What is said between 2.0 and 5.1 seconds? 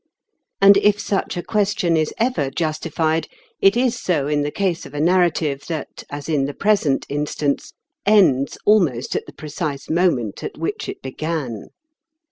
ever justified, it is so in the case of a